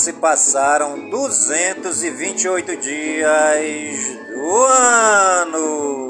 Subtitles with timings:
[0.00, 6.09] se passaram 228 dias do ano.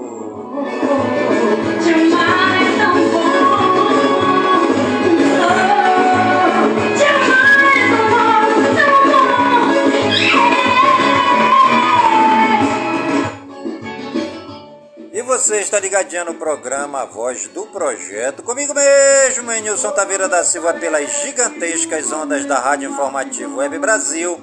[15.51, 21.11] Você está ligadinho no programa Voz do Projeto, comigo mesmo, Nilson Taveira da Silva, pelas
[21.23, 24.41] gigantescas ondas da Rádio Informativo Web Brasil.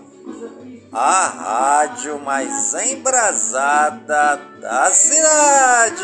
[0.91, 6.03] A rádio mais embrasada da cidade.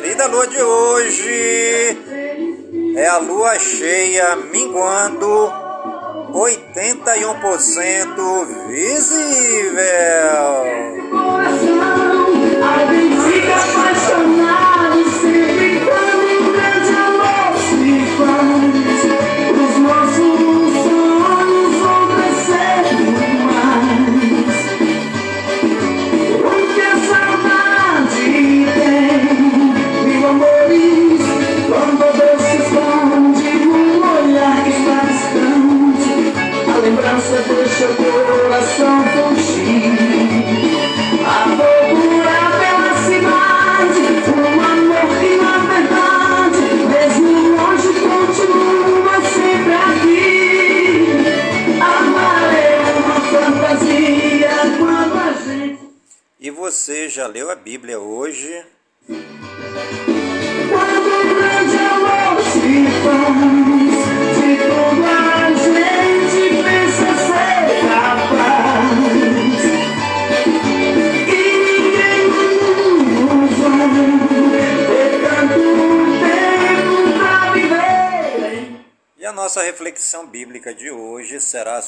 [0.00, 1.96] Querida lua de hoje
[2.96, 5.50] é a lua cheia minguando
[6.34, 9.76] 81% visível.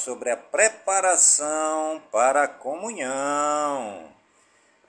[0.08, 4.10] Sobre a preparação para a comunhão.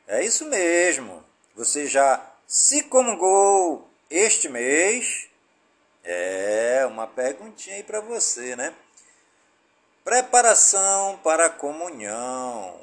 [0.07, 1.21] É isso mesmo.
[1.57, 5.27] Você já se comungou este mês?
[6.05, 8.73] É uma perguntinha aí para você, né?
[10.05, 12.79] Preparação para a comunhão.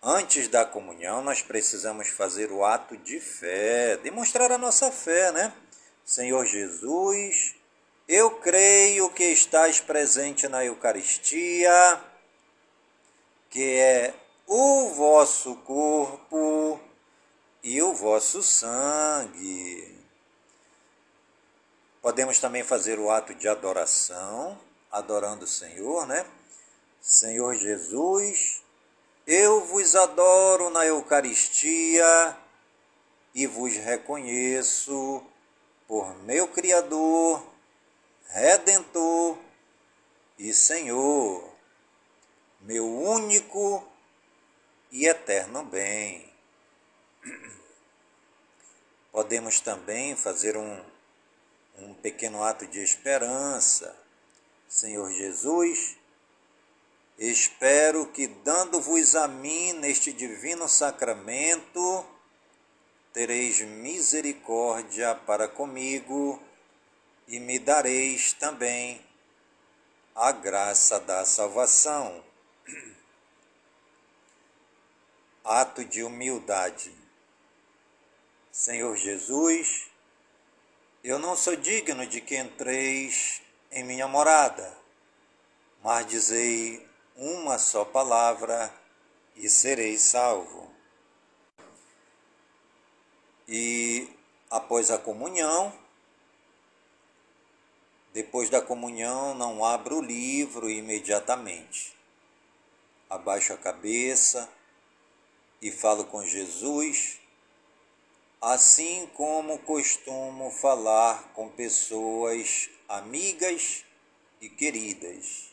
[0.00, 5.52] Antes da comunhão, nós precisamos fazer o ato de fé, demonstrar a nossa fé, né?
[6.04, 7.56] Senhor Jesus,
[8.10, 12.02] eu creio que estás presente na Eucaristia.
[13.48, 14.14] que é
[14.46, 16.80] o vosso corpo
[17.62, 19.98] e o vosso sangue.
[22.00, 24.58] Podemos também fazer o ato de adoração,
[24.90, 26.24] adorando o Senhor, né?
[27.00, 28.62] Senhor Jesus,
[29.26, 32.36] eu vos adoro na Eucaristia
[33.34, 35.22] e vos reconheço
[35.88, 37.49] por meu Criador,
[38.32, 39.36] Redentor
[40.38, 41.52] e Senhor,
[42.60, 43.84] meu único
[44.92, 46.32] e eterno bem.
[49.10, 50.80] Podemos também fazer um,
[51.80, 53.98] um pequeno ato de esperança.
[54.68, 55.96] Senhor Jesus,
[57.18, 62.06] espero que, dando-vos a mim neste divino sacramento,
[63.12, 66.40] tereis misericórdia para comigo
[67.30, 69.00] e me dareis também
[70.16, 72.24] a graça da salvação.
[75.44, 76.92] Ato de humildade.
[78.50, 79.88] Senhor Jesus,
[81.04, 83.40] eu não sou digno de que entreis
[83.70, 84.76] em minha morada,
[85.84, 86.84] mas dizei
[87.14, 88.74] uma só palavra
[89.36, 90.68] e serei salvo.
[93.46, 94.08] E
[94.50, 95.72] após a comunhão,
[98.12, 101.96] depois da comunhão, não abro o livro imediatamente.
[103.08, 104.48] Abaixo a cabeça
[105.62, 107.20] e falo com Jesus,
[108.40, 113.84] assim como costumo falar com pessoas amigas
[114.40, 115.50] e queridas.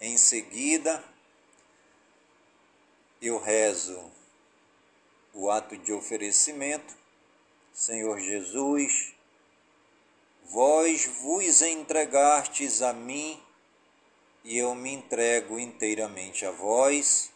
[0.00, 1.02] Em seguida,
[3.22, 4.10] eu rezo
[5.32, 6.94] o ato de oferecimento,
[7.72, 9.13] Senhor Jesus,
[10.46, 13.42] Vós vos entregastes a mim
[14.44, 17.30] e eu me entrego inteiramente a vós.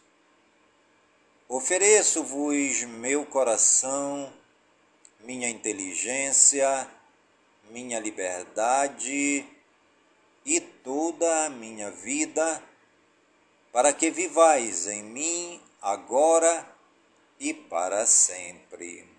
[1.47, 4.31] Ofereço-vos meu coração,
[5.21, 6.87] minha inteligência,
[7.71, 9.43] minha liberdade
[10.45, 12.63] e toda a minha vida,
[13.71, 16.63] para que vivais em mim agora
[17.39, 19.09] e para sempre.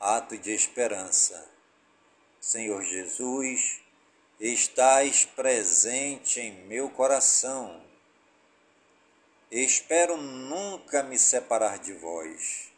[0.00, 1.49] Ato de esperança
[2.40, 3.82] Senhor Jesus,
[4.40, 7.84] estás presente em meu coração.
[9.50, 12.72] Espero nunca me separar de vós.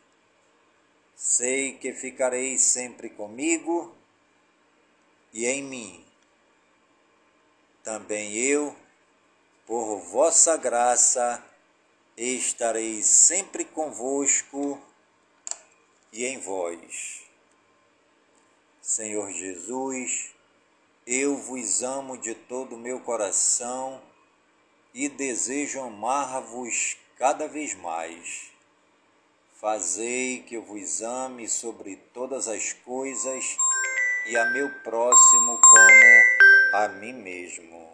[1.14, 3.94] Sei que ficareis sempre comigo
[5.32, 6.04] e em mim.
[7.84, 8.74] Também eu,
[9.64, 11.40] por vossa graça,
[12.16, 14.82] estarei sempre convosco
[16.12, 17.21] e em vós.
[18.94, 20.34] Senhor Jesus,
[21.06, 24.02] eu vos amo de todo o meu coração
[24.92, 28.50] e desejo amar-vos cada vez mais.
[29.58, 33.56] Fazei que eu vos ame sobre todas as coisas
[34.26, 37.90] e a meu próximo como a mim mesmo.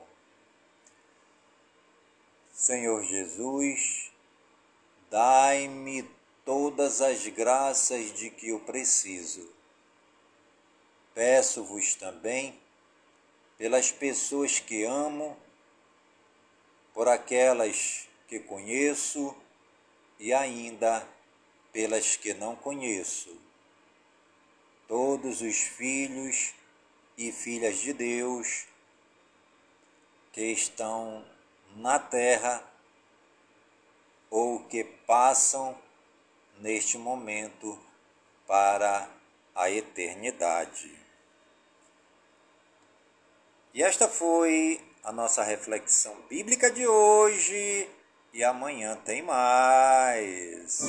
[2.52, 4.10] Senhor Jesus,
[5.08, 6.02] dai-me
[6.44, 9.57] todas as graças de que eu preciso
[11.18, 12.56] Peço-vos também
[13.56, 15.36] pelas pessoas que amo,
[16.94, 19.36] por aquelas que conheço
[20.16, 21.04] e ainda
[21.72, 23.36] pelas que não conheço.
[24.86, 26.54] Todos os filhos
[27.16, 28.66] e filhas de Deus
[30.32, 31.26] que estão
[31.74, 32.64] na terra
[34.30, 35.76] ou que passam
[36.60, 37.76] neste momento
[38.46, 39.10] para
[39.52, 40.97] a eternidade.
[43.74, 47.88] E esta foi a nossa reflexão bíblica de hoje.
[48.32, 50.82] E amanhã tem mais.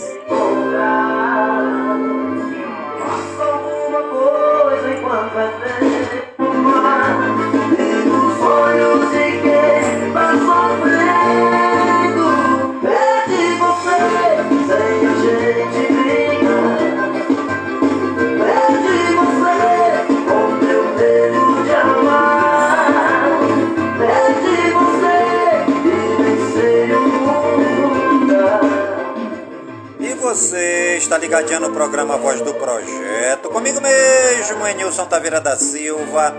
[31.10, 36.36] Está ligadinho no programa Voz do Projeto, comigo mesmo, Enilson Taveira da Silva,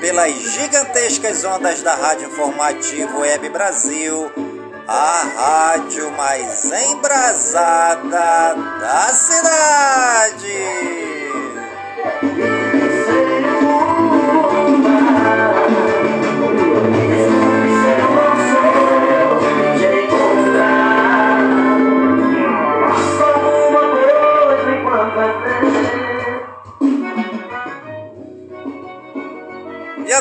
[0.00, 4.32] pelas gigantescas ondas da Rádio Informativo Web Brasil,
[4.88, 11.11] a rádio mais embrasada da cidade.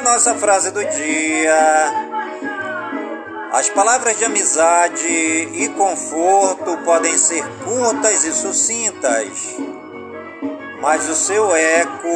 [0.01, 2.09] Nossa frase do dia.
[3.51, 9.57] As palavras de amizade e conforto podem ser curtas e sucintas,
[10.81, 12.07] mas o seu eco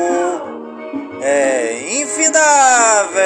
[1.22, 3.26] é infindável.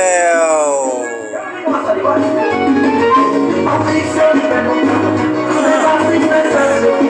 [7.06, 7.09] E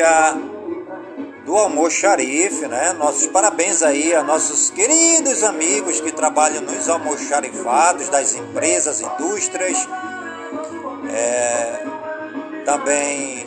[0.00, 0.34] dia
[1.44, 2.94] do almoxarife, né?
[2.94, 9.86] Nossos parabéns aí a nossos queridos amigos que trabalham nos almoxarifados das empresas, indústrias,
[11.12, 11.84] é,
[12.64, 13.46] também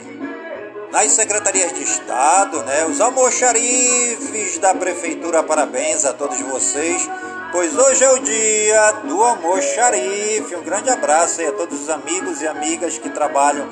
[0.91, 2.85] nas secretarias de Estado, né?
[2.85, 7.09] Os almoxarifes da Prefeitura, parabéns a todos vocês,
[7.51, 10.55] pois hoje é o dia do almoxarife.
[10.55, 13.67] Um grande abraço aí a todos os amigos e amigas que trabalham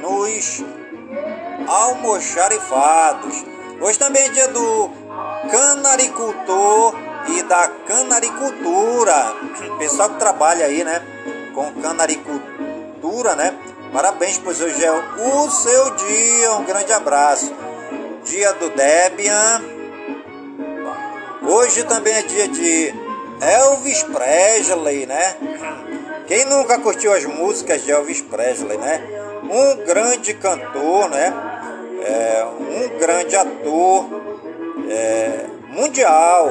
[0.00, 0.64] nos
[1.66, 3.44] almoxarifados.
[3.80, 4.90] Hoje também é dia do
[5.50, 6.94] canaricultor
[7.28, 9.34] e da canaricultura.
[9.78, 11.02] Pessoal que trabalha aí, né,
[11.54, 13.54] com canaricultura, né?
[13.92, 16.52] Parabéns, pois hoje é o seu dia.
[16.54, 17.52] Um grande abraço.
[18.24, 19.62] Dia do Debian.
[21.46, 22.94] Hoje também é dia de
[23.40, 25.36] Elvis Presley, né?
[26.26, 29.00] Quem nunca curtiu as músicas de Elvis Presley, né?
[29.44, 31.32] Um grande cantor, né?
[32.04, 34.06] É, um grande ator
[34.88, 36.50] é, mundial.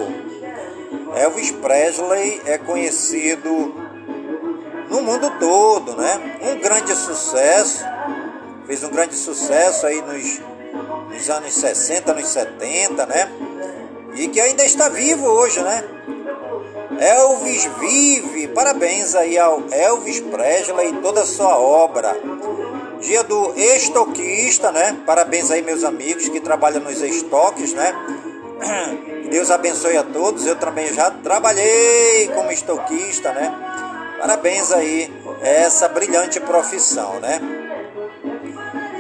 [1.15, 3.74] Elvis Presley é conhecido
[4.89, 6.39] no mundo todo, né?
[6.41, 7.83] Um grande sucesso,
[8.65, 10.41] fez um grande sucesso aí nos,
[11.10, 13.31] nos anos 60, nos 70, né?
[14.15, 15.83] E que ainda está vivo hoje, né?
[17.00, 22.15] Elvis vive, parabéns aí ao Elvis Presley e toda a sua obra.
[23.03, 24.98] Dia do estoquista, né?
[25.05, 27.93] Parabéns aí meus amigos que trabalham nos estoques, né?
[29.29, 30.45] Deus abençoe a todos.
[30.45, 33.53] Eu também já trabalhei como estoquista, né?
[34.19, 37.41] Parabéns aí, essa brilhante profissão, né?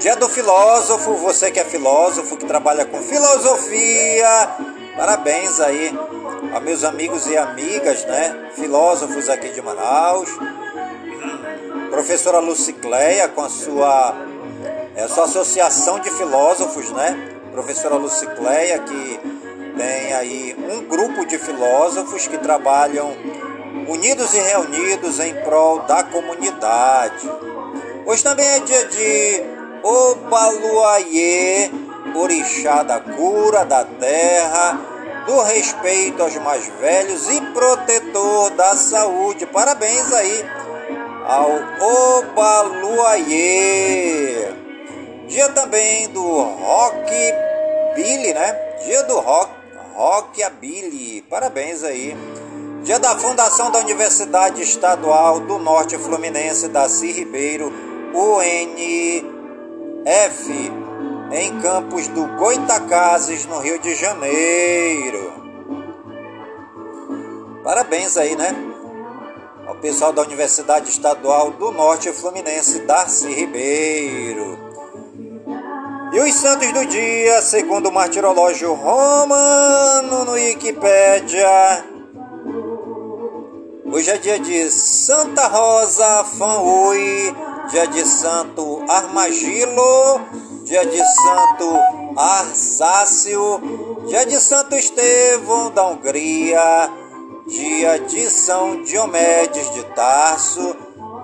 [0.01, 4.49] Dia do filósofo, você que é filósofo, que trabalha com filosofia,
[4.97, 5.97] parabéns aí
[6.53, 8.49] a meus amigos e amigas, né?
[8.53, 10.29] Filósofos aqui de Manaus.
[11.93, 14.15] Professora Lucicleia com a sua,
[14.95, 17.37] é, sua associação de filósofos, né?
[17.51, 19.19] Professora Lucicleia que
[19.77, 23.15] tem aí um grupo de filósofos que trabalham
[23.87, 27.31] unidos e reunidos em prol da comunidade.
[28.07, 29.43] Hoje também é dia de
[29.83, 31.69] Opaluayê,
[32.15, 34.79] orixá da cura da terra,
[35.27, 39.45] do respeito aos mais velhos e protetor da saúde.
[39.45, 40.43] Parabéns aí
[41.27, 41.51] ao
[42.19, 43.33] Opaluayê.
[45.27, 47.11] Dia também do Rock
[47.95, 48.53] Billy, né?
[48.85, 49.51] Dia do Rock,
[49.95, 51.21] Rock Billy.
[51.29, 52.15] Parabéns aí
[52.83, 57.71] Dia da fundação da Universidade Estadual do Norte Fluminense Daci Ribeiro,
[58.13, 59.31] UNF,
[61.31, 65.31] em campos do Goitacazes, no Rio de Janeiro.
[67.63, 68.72] Parabéns aí, né?
[69.83, 74.57] Pessoal da Universidade Estadual do Norte Fluminense Darcy Ribeiro.
[76.13, 81.83] E os santos do dia, segundo o martirológio romano no Wikipédia,
[83.91, 87.35] Hoje é dia de Santa Rosa Fanui,
[87.69, 90.21] dia de Santo Armagilo,
[90.63, 93.61] dia de Santo Arsácio,
[94.07, 96.89] dia de Santo Estevão da Hungria,
[97.47, 100.75] dia de São Diomedes de Tarso,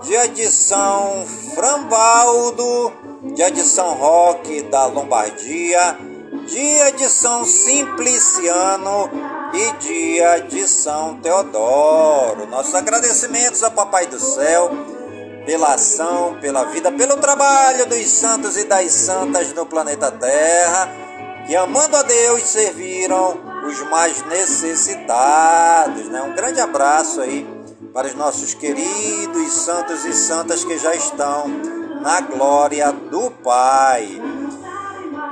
[0.04, 2.92] dia de São Frambaldo,
[3.34, 5.98] dia de São Roque da Lombardia,
[6.46, 9.10] dia de São Simpliciano
[9.54, 12.48] e dia de São Teodoro.
[12.48, 14.72] Nossos agradecimentos ao Papai do Céu
[15.46, 20.92] pela ação, pela vida, pelo trabalho dos santos e das santas no planeta Terra,
[21.48, 26.06] que amando a Deus serviram os mais necessitados.
[26.06, 26.22] Né?
[26.22, 27.48] Um grande abraço aí
[27.94, 31.48] para os nossos queridos santos e santas que já estão
[32.02, 34.22] na glória do Pai.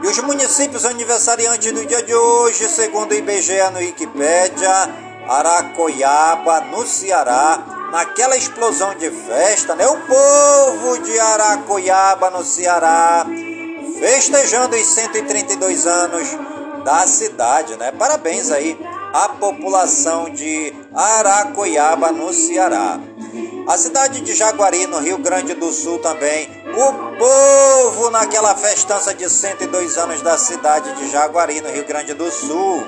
[0.04, 4.70] E os municípios aniversariantes do dia de hoje, segundo o IBGE no Wikipédia,
[5.28, 9.88] Aracoiaba, no Ceará, naquela explosão de festa, né?
[9.88, 13.26] O povo de Aracoiaba, no Ceará,
[14.00, 16.28] festejando os 132 anos
[16.88, 17.92] da cidade, né?
[17.92, 18.80] Parabéns aí
[19.14, 22.98] à população de Aracoiaba, no Ceará.
[23.68, 26.48] A cidade de Jaguari, no Rio Grande do Sul também.
[26.74, 32.32] O povo naquela festança de 102 anos da cidade de Jaguari, no Rio Grande do
[32.32, 32.82] Sul.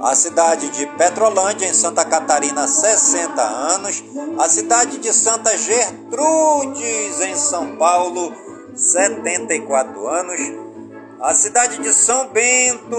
[0.00, 4.04] A cidade de Petrolândia, em Santa Catarina, 60 anos.
[4.38, 8.32] A cidade de Santa Gertrudes, em São Paulo,
[8.76, 10.69] 74 anos.
[11.22, 12.96] A cidade de São Bento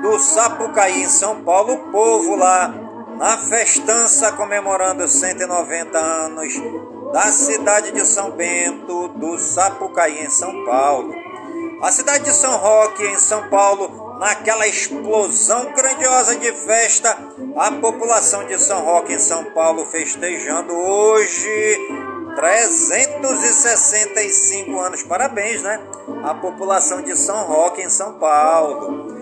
[0.00, 2.72] do Sapucaí, em São Paulo, o povo lá
[3.16, 6.54] na festança comemorando 190 anos
[7.12, 11.12] da cidade de São Bento do Sapucaí, em São Paulo.
[11.82, 17.18] A cidade de São Roque, em São Paulo, naquela explosão grandiosa de festa,
[17.56, 21.76] a população de São Roque, em São Paulo, festejando hoje
[22.36, 25.02] 365 anos.
[25.02, 25.97] Parabéns, né?
[26.24, 29.16] A população de São Roque, em São Paulo.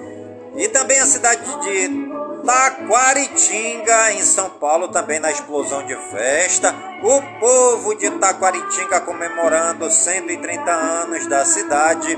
[0.56, 2.06] E também a cidade de
[2.46, 6.72] Taquaritinga, em São Paulo, também na explosão de festa.
[7.02, 12.16] O povo de Taquaritinga comemorando 130 anos da cidade.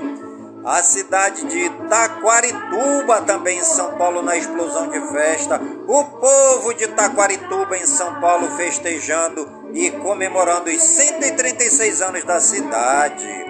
[0.65, 5.59] A cidade de Taquarituba, também em São Paulo, na explosão de festa.
[5.87, 13.48] O povo de Taquarituba, em São Paulo, festejando e comemorando os 136 anos da cidade.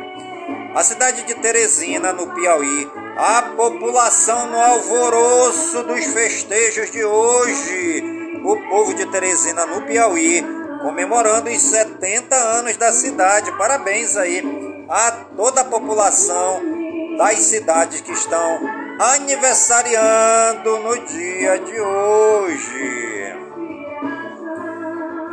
[0.79, 8.41] A cidade de Teresina, no Piauí, a população no alvoroço dos festejos de hoje.
[8.45, 10.41] O povo de Teresina, no Piauí,
[10.81, 13.51] comemorando os 70 anos da cidade.
[13.59, 14.41] Parabéns aí
[14.89, 16.63] a toda a população
[17.19, 18.61] das cidades que estão
[19.01, 23.18] aniversariando no dia de hoje.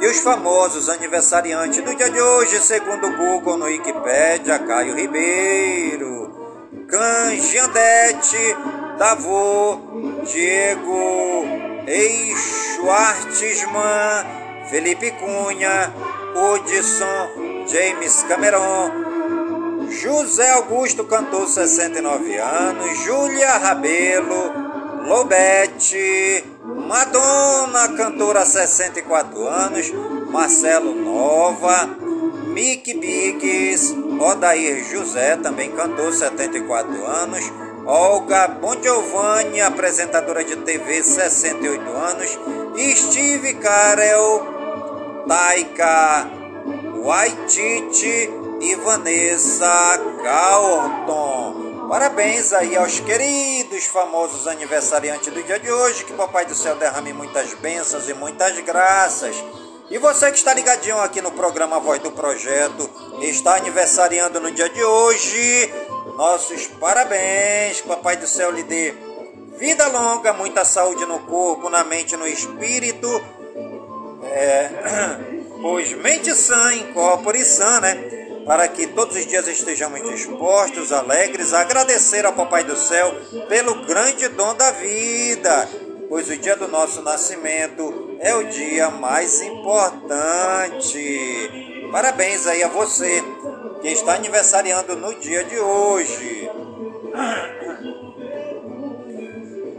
[0.06, 6.62] E os famosos aniversariantes do dia de hoje, segundo o Google no Wikipedia, Caio Ribeiro,
[6.88, 8.56] Canjiandete,
[9.00, 9.80] Davô,
[10.24, 11.44] Diego
[11.88, 13.74] Eixuartisman,
[14.70, 15.92] Felipe Cunha,
[16.36, 18.92] Hudson, James Cameron,
[19.90, 24.65] José Augusto cantou 69 anos, Júlia Rabelo,
[25.06, 29.92] Lobete, Madonna, cantora 64 anos,
[30.32, 31.96] Marcelo Nova,
[32.48, 37.44] Mick Biggs, Odair José, também cantor 74 anos,
[37.86, 42.40] Olga Bon Giovanni, apresentadora de TV 68 anos,
[42.96, 44.42] Steve Carell,
[45.28, 46.32] Taika
[47.04, 51.65] Waititi e Vanessa Carlton.
[51.90, 57.14] Parabéns aí aos queridos famosos aniversariantes do dia de hoje, que Papai do Céu derrame
[57.14, 59.36] muitas bênçãos e muitas graças.
[59.92, 62.90] E você que está ligadinho aqui no programa Voz do Projeto,
[63.22, 65.72] está aniversariando no dia de hoje,
[66.18, 68.92] nossos parabéns, Papai do Céu lhe dê
[69.56, 73.08] vida longa, muita saúde no corpo, na mente no espírito.
[74.24, 74.70] É,
[75.62, 78.25] pois mente sã, incorpore sã, né?
[78.46, 83.16] Para que todos os dias estejamos dispostos, alegres, a agradecer ao Papai do Céu
[83.50, 85.68] pelo grande dom da vida,
[86.08, 90.90] pois o dia do nosso nascimento é o dia mais importante.
[91.92, 93.24] Parabéns aí a você
[93.82, 96.52] que está aniversariando no dia de hoje.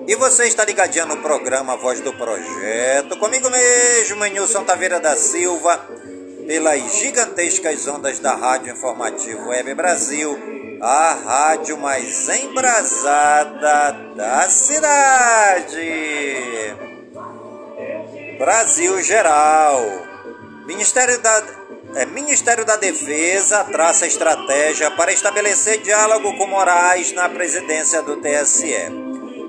[0.08, 5.95] E você está ligadinho no programa Voz do Projeto, comigo mesmo, Nilson Taveira da Silva
[6.46, 10.38] pelas gigantescas ondas da Rádio Informativo Web Brasil,
[10.80, 15.80] a rádio mais embrasada da cidade.
[18.38, 19.82] Brasil Geral.
[20.66, 21.42] Ministério da,
[21.96, 28.74] é, Ministério da Defesa traça estratégia para estabelecer diálogo com Moraes na presidência do TSE.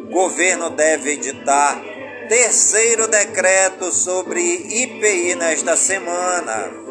[0.10, 1.80] Governo deve editar
[2.28, 6.87] terceiro decreto sobre IPI nesta semana.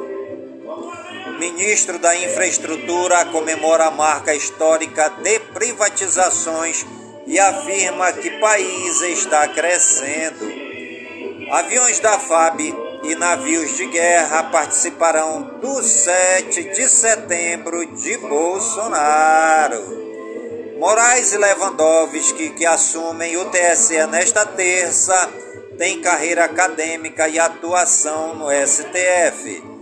[1.39, 6.87] Ministro da Infraestrutura comemora a marca histórica de privatizações
[7.27, 10.51] e afirma que país está crescendo.
[11.51, 12.61] Aviões da FAB
[13.03, 20.07] e navios de guerra participarão do 7 de setembro de Bolsonaro.
[20.79, 25.29] Moraes e Lewandowski, que assumem o TSE nesta terça,
[25.77, 29.76] têm carreira acadêmica e atuação no STF.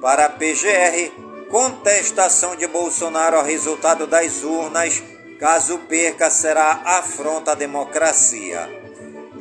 [0.00, 1.10] Para a PGR,
[1.50, 5.02] Contestação de Bolsonaro ao resultado das urnas.
[5.40, 8.68] Caso perca, será afronta à democracia.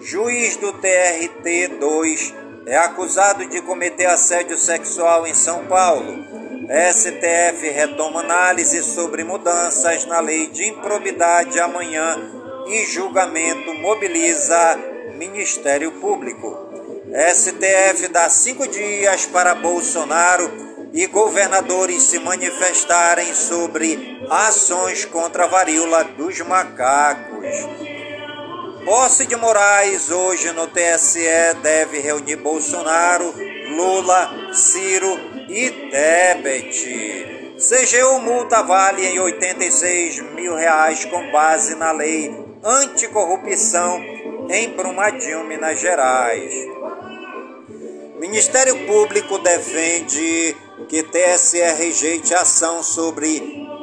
[0.02, 2.34] Juiz do TRT 2
[2.66, 6.26] é acusado de cometer assédio sexual em São Paulo.
[6.94, 12.18] STF retoma análise sobre mudanças na lei de improbidade amanhã
[12.68, 14.80] e julgamento mobiliza
[15.16, 16.77] Ministério Público.
[17.10, 20.52] STF dá cinco dias para Bolsonaro
[20.94, 27.48] e governadores se manifestarem sobre ações contra a varíola dos macacos.
[28.84, 33.34] Posse de Moraes hoje no TSE deve reunir Bolsonaro,
[33.70, 35.18] Lula, Ciro
[35.50, 37.56] e Tebet.
[37.58, 44.02] CGU multa vale em 86 mil reais com base na lei anticorrupção
[44.50, 46.77] em Brumadinho, Minas Gerais.
[48.20, 50.58] Ministério Público defende
[50.90, 53.38] que TSE rejeite ação sobre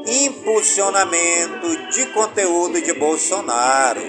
[0.04, 4.00] impulsionamento de conteúdo de Bolsonaro.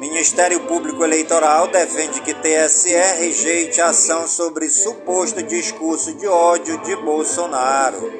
[0.00, 8.10] Ministério Público Eleitoral defende que TSE rejeite ação sobre suposto discurso de ódio de Bolsonaro.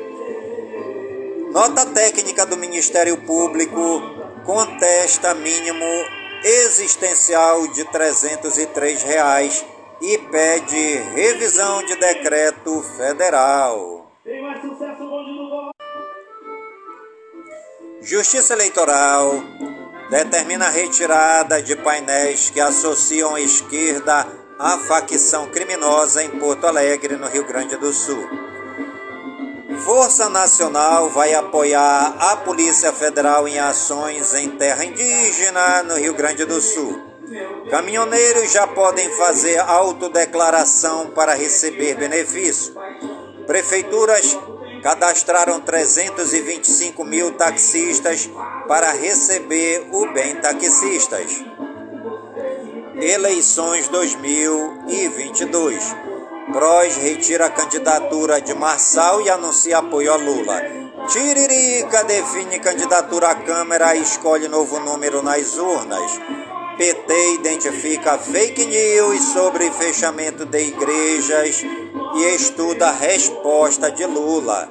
[1.51, 4.03] Nota técnica do Ministério Público
[4.45, 5.87] contesta mínimo
[6.45, 9.65] existencial de 303 reais
[10.01, 14.11] e pede revisão de decreto federal.
[18.01, 19.43] Justiça Eleitoral
[20.11, 24.27] determina a retirada de painéis que associam a esquerda
[24.59, 28.29] à facção criminosa em Porto Alegre, no Rio Grande do Sul.
[29.85, 36.45] Força Nacional vai apoiar a Polícia Federal em ações em terra indígena no Rio Grande
[36.45, 37.08] do Sul.
[37.71, 42.75] Caminhoneiros já podem fazer autodeclaração para receber benefício.
[43.47, 44.39] Prefeituras
[44.83, 48.29] cadastraram 325 mil taxistas
[48.67, 51.45] para receber o Bem Taxistas.
[53.01, 55.97] Eleições 2022.
[56.53, 60.63] PROS retira a candidatura de Marçal e anuncia apoio a Lula.
[61.09, 66.19] Tiririca define candidatura à Câmara e escolhe novo número nas urnas.
[67.09, 71.65] PT identifica fake news sobre fechamento de igrejas
[72.15, 74.71] e estuda a resposta de Lula.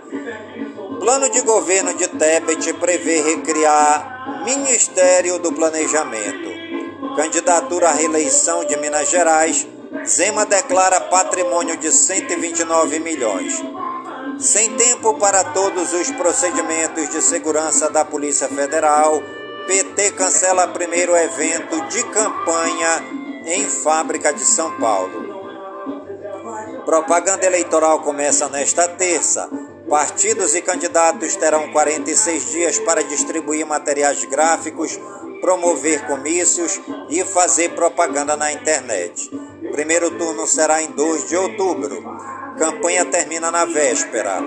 [0.99, 7.15] Plano de governo de Tebet prevê recriar Ministério do Planejamento.
[7.15, 9.65] Candidatura à reeleição de Minas Gerais,
[10.05, 13.59] Zema declara patrimônio de 129 milhões.
[14.37, 19.23] Sem tempo para todos os procedimentos de segurança da Polícia Federal,
[19.67, 23.03] PT cancela primeiro evento de campanha
[23.45, 25.27] em fábrica de São Paulo.
[26.85, 29.49] Propaganda eleitoral começa nesta terça.
[29.89, 34.97] Partidos e candidatos terão 46 dias para distribuir materiais gráficos,
[35.41, 39.29] promover comícios e fazer propaganda na internet.
[39.73, 42.03] Primeiro turno será em 2 de outubro.
[42.57, 44.41] Campanha termina na véspera.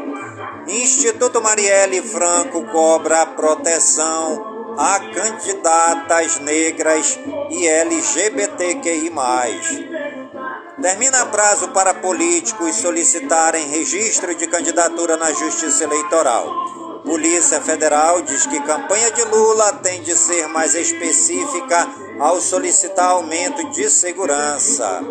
[0.66, 7.18] Instituto Marielle Franco cobra proteção a candidatas negras
[7.50, 9.10] e LGBTQI.
[10.80, 17.02] Termina prazo para políticos solicitarem registro de candidatura na Justiça Eleitoral.
[17.04, 21.86] Polícia Federal diz que campanha de Lula tem de ser mais específica
[22.18, 25.02] ao solicitar aumento de segurança.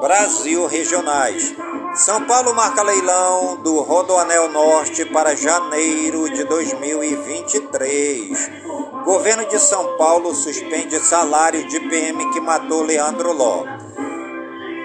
[0.00, 1.54] Brasil Regionais.
[1.94, 8.67] São Paulo marca leilão do Rodoanel Norte para janeiro de 2023.
[9.08, 13.64] Governo de São Paulo suspende salário de PM que matou Leandro Ló.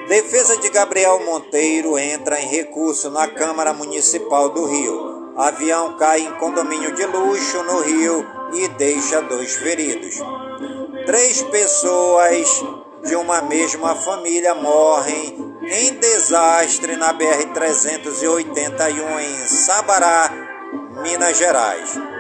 [0.08, 5.34] Defesa de Gabriel Monteiro entra em recurso na Câmara Municipal do Rio.
[5.36, 10.16] Avião cai em condomínio de luxo no Rio e deixa dois feridos.
[11.06, 12.64] Três pessoas
[13.04, 20.32] de uma mesma família morrem em desastre na BR-381 em Sabará,
[21.04, 22.13] Minas Gerais.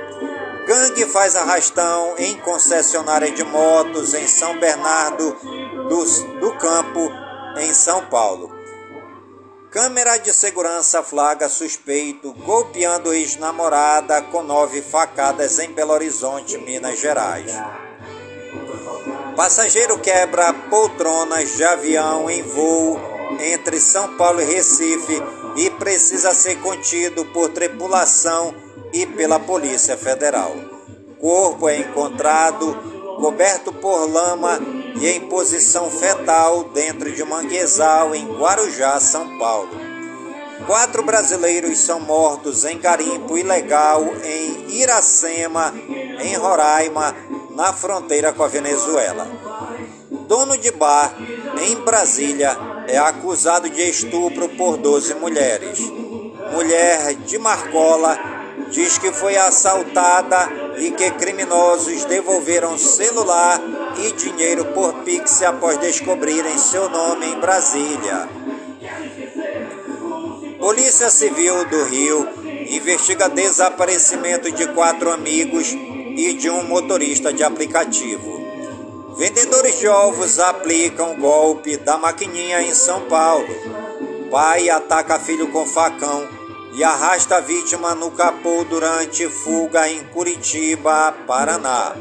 [0.65, 5.36] Gangue faz arrastão em concessionária de motos em São Bernardo
[5.89, 6.06] do,
[6.39, 7.12] do Campo,
[7.58, 8.49] em São Paulo.
[9.69, 17.52] Câmera de segurança flaga suspeito golpeando ex-namorada com nove facadas em Belo Horizonte, Minas Gerais.
[19.36, 22.99] Passageiro quebra poltronas de avião em voo
[23.39, 25.21] entre São Paulo e Recife
[25.58, 28.62] e precisa ser contido por tripulação
[28.93, 30.56] e pela Polícia Federal.
[31.19, 34.60] Corpo é encontrado coberto por lama
[34.99, 39.69] e em posição fetal dentro de manguezal em Guarujá, São Paulo.
[40.67, 45.73] quatro brasileiros são mortos em garimpo ilegal em Iracema,
[46.21, 47.15] em Roraima,
[47.51, 49.27] na fronteira com a Venezuela.
[50.27, 51.15] Dono de bar
[51.62, 55.79] em Brasília é acusado de estupro por 12 mulheres.
[56.51, 58.33] Mulher de Marcola
[58.73, 63.62] diz que foi assaltada e que criminosos devolveram celular
[63.99, 68.27] e dinheiro por Pix após descobrirem seu nome em Brasília.
[70.57, 72.27] Polícia Civil do Rio
[72.67, 78.41] investiga desaparecimento de quatro amigos e de um motorista de aplicativo.
[79.15, 83.47] Vendedores de ovos aplicam golpe da maquininha em São Paulo.
[84.31, 86.27] Pai ataca filho com facão
[86.75, 91.95] e arrasta a vítima no capô durante fuga em Curitiba, Paraná.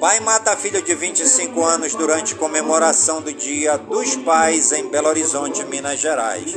[0.00, 5.64] Pai mata filho de 25 anos durante comemoração do Dia dos Pais em Belo Horizonte,
[5.64, 6.54] Minas Gerais.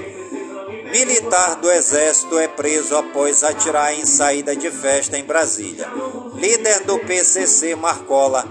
[0.91, 5.87] Militar do Exército é preso após atirar em saída de festa em Brasília.
[6.35, 8.47] Líder do PCC, Marcola,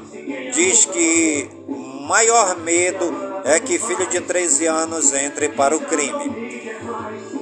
[0.53, 1.49] diz que
[2.07, 6.50] maior medo é que filho de 13 anos entre para o crime.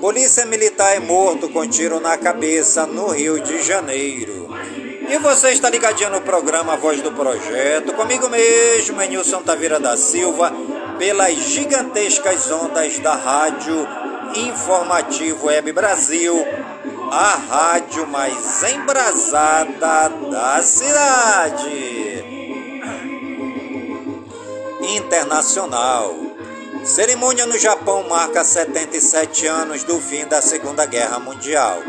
[0.00, 4.48] Polícia Militar é morto com tiro na cabeça no Rio de Janeiro.
[5.08, 10.52] E você está ligadinho no programa Voz do Projeto, comigo mesmo, Nilson Taveira da Silva,
[10.98, 13.88] pelas gigantescas ondas da rádio
[14.36, 16.46] Informativo Web Brasil,
[17.10, 22.24] a rádio mais embrasada da cidade.
[24.80, 26.27] Internacional.
[26.88, 31.82] Cerimônia no Japão marca 77 anos do fim da Segunda Guerra Mundial.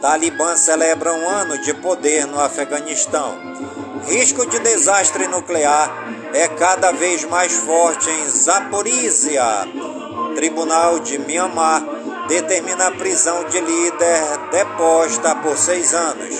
[0.00, 3.36] Talibã celebra um ano de poder no Afeganistão.
[4.06, 5.92] Risco de desastre nuclear
[6.32, 9.66] é cada vez mais forte em Zaporizhia.
[10.36, 11.82] Tribunal de Myanmar
[12.28, 14.22] determina a prisão de líder
[14.52, 16.36] deposta por seis anos.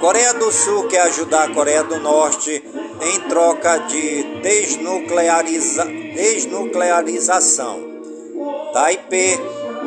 [0.00, 2.64] Coreia do Sul quer ajudar a Coreia do Norte
[3.02, 7.86] em troca de desnucleariza, desnuclearização.
[8.72, 9.38] Taipei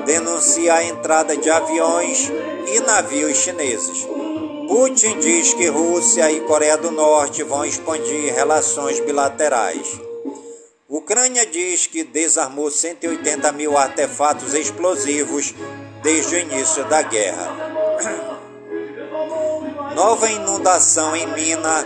[0.05, 2.31] denuncia a entrada de aviões
[2.67, 4.07] e navios chineses.
[4.67, 9.99] Putin diz que Rússia e Coreia do Norte vão expandir relações bilaterais.
[10.87, 15.55] Ucrânia diz que desarmou 180 mil artefatos explosivos
[16.03, 18.32] desde o início da guerra.
[19.95, 21.85] Nova inundação em mina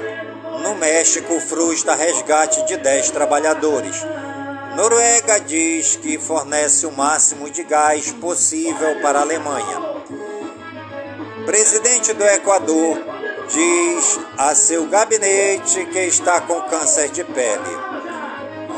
[0.64, 4.02] no México frustra resgate de 10 trabalhadores.
[4.78, 9.82] Noruega diz que fornece o máximo de gás possível para a Alemanha.
[11.46, 12.98] Presidente do Equador
[13.50, 17.78] diz a seu gabinete que está com câncer de pele.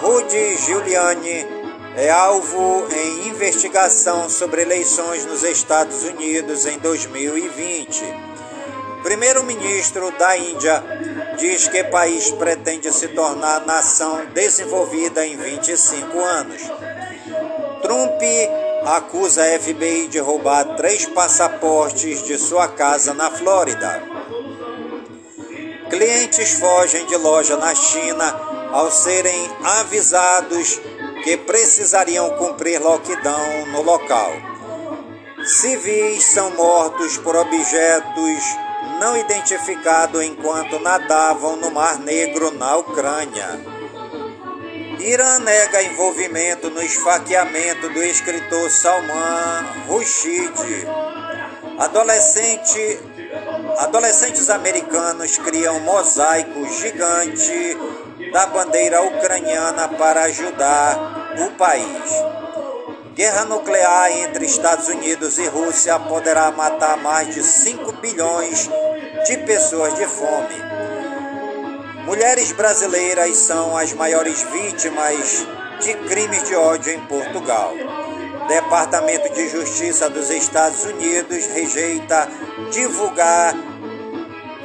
[0.01, 1.45] Rudy Giuliani
[1.95, 8.28] é alvo em investigação sobre eleições nos Estados Unidos em 2020.
[9.03, 10.83] Primeiro-ministro da Índia
[11.37, 16.61] diz que país pretende se tornar nação desenvolvida em 25 anos.
[17.81, 18.21] Trump
[18.85, 24.03] acusa a FBI de roubar três passaportes de sua casa na Flórida.
[25.89, 30.79] Clientes fogem de loja na China ao serem avisados
[31.23, 34.31] que precisariam cumprir lockdown no local.
[35.45, 38.68] Civis são mortos por objetos
[38.99, 43.59] não identificados enquanto nadavam no Mar Negro, na Ucrânia.
[44.99, 50.85] Irã nega envolvimento no esfaqueamento do escritor Salman Rushdie.
[51.77, 52.99] Adolescente,
[53.77, 57.77] adolescentes americanos criam um mosaico gigante
[58.33, 62.11] da bandeira ucraniana para ajudar o país.
[63.15, 68.69] Guerra nuclear entre Estados Unidos e Rússia poderá matar mais de 5 bilhões
[69.25, 70.55] de pessoas de fome.
[72.05, 75.45] Mulheres brasileiras são as maiores vítimas
[75.81, 77.73] de crimes de ódio em Portugal.
[78.47, 82.27] Departamento de Justiça dos Estados Unidos rejeita
[82.71, 83.53] divulgar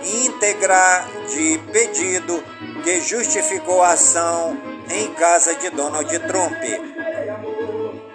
[0.05, 2.43] íntegra de pedido
[2.83, 4.57] que justificou a ação
[4.89, 6.94] em casa de Donald Trump.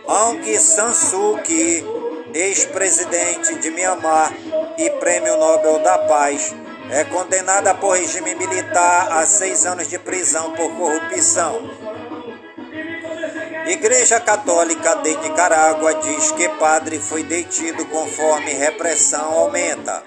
[0.10, 1.86] Aung San Suu Kyi,
[2.34, 4.34] ex-presidente de Myanmar
[4.76, 6.52] e prêmio Nobel da Paz,
[6.90, 11.62] é condenada por regime militar a seis anos de prisão por corrupção.
[13.68, 20.04] Igreja Católica de Nicarágua diz que padre foi detido conforme repressão aumenta.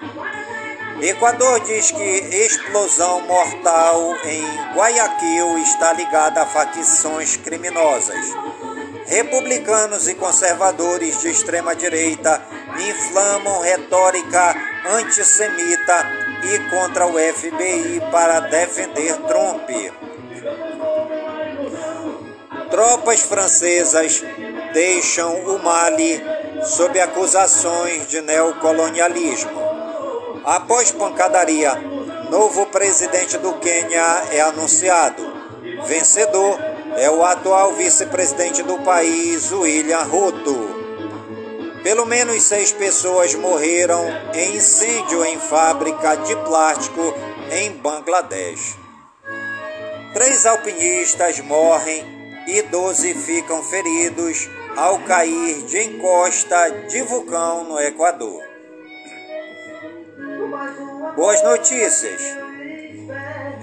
[1.01, 8.33] Equador diz que explosão mortal em Guayaquil está ligada a facções criminosas.
[9.07, 12.41] Republicanos e conservadores de extrema direita
[12.89, 16.05] inflamam retórica antissemita
[16.43, 19.69] e contra o FBI para defender Trump.
[22.69, 24.23] Tropas francesas
[24.73, 26.21] deixam o Mali
[26.63, 29.61] sob acusações de neocolonialismo.
[30.43, 31.75] Após pancadaria,
[32.29, 35.23] novo presidente do Quênia é anunciado.
[35.85, 40.83] Vencedor é o atual vice-presidente do país, William Ruto.
[41.83, 47.13] Pelo menos seis pessoas morreram em incêndio em fábrica de plástico
[47.51, 48.77] em Bangladesh.
[50.13, 52.05] Três alpinistas morrem
[52.47, 58.41] e 12 ficam feridos ao cair de encosta de vulcão no Equador.
[61.15, 62.42] Boas notícias!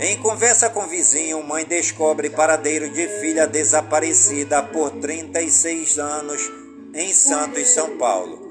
[0.03, 6.51] Em conversa com vizinho, mãe descobre paradeiro de filha desaparecida por 36 anos
[6.95, 8.51] em Santos, São Paulo.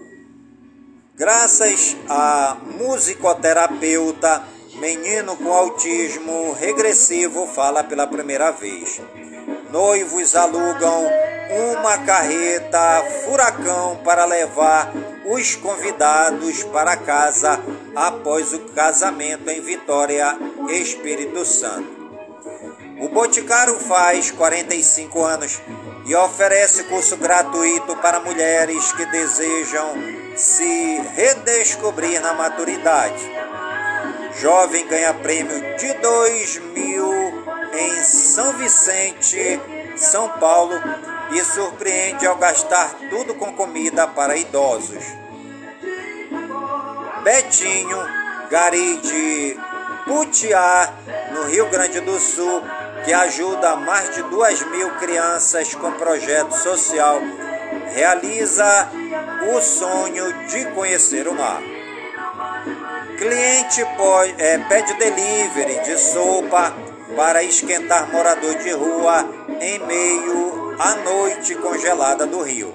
[1.15, 4.43] Graças a musicoterapeuta,
[4.75, 9.01] menino com autismo regressivo fala pela primeira vez.
[9.71, 11.07] Noivos alugam
[11.49, 14.91] uma carreta furacão para levar
[15.25, 17.59] os convidados para casa
[17.95, 20.37] após o casamento em Vitória,
[20.69, 21.97] Espírito Santo.
[22.99, 25.61] O Boticário faz 45 anos
[26.05, 29.93] e oferece curso gratuito para mulheres que desejam
[30.35, 33.23] se redescobrir na maturidade.
[34.39, 37.09] Jovem ganha prêmio de 2 mil
[37.73, 39.59] em São Vicente,
[39.95, 40.73] São Paulo,
[41.31, 45.03] e surpreende ao gastar tudo com comida para idosos.
[47.23, 47.97] Betinho,
[48.49, 49.57] gari de
[50.05, 50.93] Putiá,
[51.31, 52.63] no Rio Grande do Sul,
[53.05, 57.21] que ajuda mais de duas mil crianças com projeto social,
[57.93, 58.89] realiza
[59.53, 61.61] o sonho de conhecer o mar.
[63.17, 69.27] Cliente pode, é, pede delivery de sopa para esquentar morador de rua
[69.59, 72.73] em meio à noite congelada do Rio.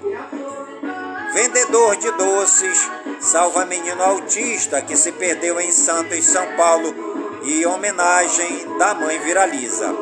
[1.33, 6.95] Vendedor de doces salva menino autista que se perdeu em Santos, São Paulo
[7.45, 9.95] e homenagem da mãe viraliza.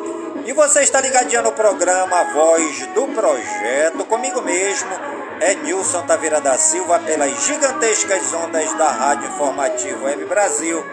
[0.44, 4.90] E você está ligadinho no programa Voz do Projeto, comigo mesmo,
[5.40, 10.84] é Nilson Taveira da Silva, pelas gigantescas ondas da Rádio Informativo Web Brasil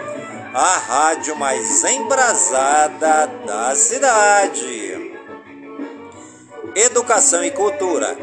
[0.54, 5.14] a rádio mais embrasada da cidade.
[6.76, 8.18] Educação e cultura.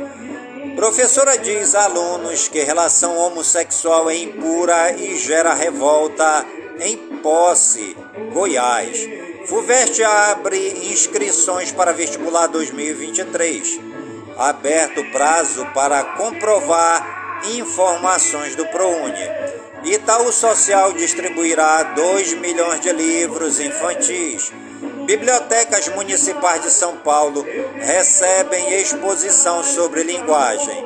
[0.74, 6.44] Professora diz a alunos que relação homossexual é impura e gera revolta
[6.80, 7.96] em Posse,
[8.32, 9.08] Goiás.
[9.46, 13.80] FUVEST abre inscrições para vestibular 2023.
[14.36, 19.65] Aberto prazo para comprovar informações do ProUni.
[19.86, 24.52] Itaú Social distribuirá 2 milhões de livros infantis.
[25.04, 30.84] Bibliotecas municipais de São Paulo recebem exposição sobre linguagem.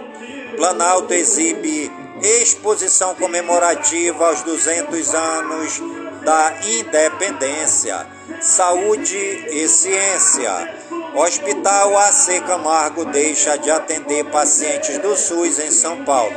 [0.55, 1.90] Planalto exibe
[2.22, 5.80] exposição comemorativa aos 200 anos
[6.22, 8.07] da independência.
[8.42, 10.74] Saúde e ciência.
[11.14, 16.36] Hospital AC Camargo deixa de atender pacientes do SUS em São Paulo.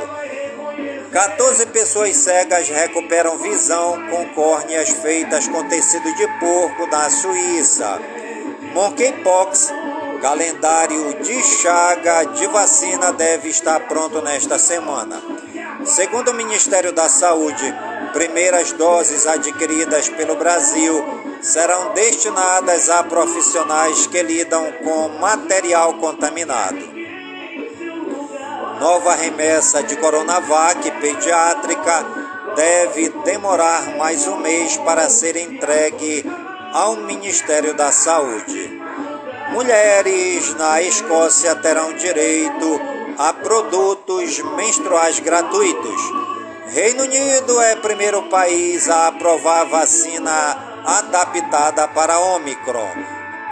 [1.14, 8.02] 14 pessoas cegas recuperam visão com córneas feitas com tecido de porco na Suíça.
[8.72, 9.72] Monkeypox,
[10.20, 15.22] calendário de chaga de vacina deve estar pronto nesta semana.
[15.84, 17.72] Segundo o Ministério da Saúde,
[18.12, 21.00] primeiras doses adquiridas pelo Brasil
[21.40, 26.93] serão destinadas a profissionais que lidam com material contaminado.
[28.80, 32.04] Nova remessa de Coronavac pediátrica
[32.56, 36.24] deve demorar mais um mês para ser entregue
[36.72, 38.82] ao Ministério da Saúde.
[39.52, 42.80] Mulheres na Escócia terão direito
[43.16, 46.02] a produtos menstruais gratuitos.
[46.66, 52.90] Reino Unido é primeiro país a aprovar vacina adaptada para Omicron.